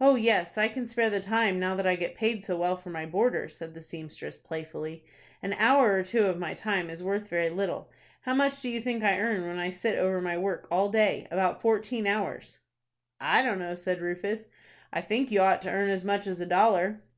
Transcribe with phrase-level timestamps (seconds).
[0.00, 2.88] "Oh, yes, I can spare the time, now that I get paid so well for
[2.88, 5.04] my boarder," said the seamstress, playfully.
[5.42, 7.90] "An hour or two of my time is worth very little.
[8.22, 11.60] How much do you think I earn when I sit over my work all day,—about
[11.60, 12.56] fourteen hours?"
[13.20, 14.46] "I don't know," said Rufus.
[14.94, 17.02] "I think you ought to earn as much as a dollar."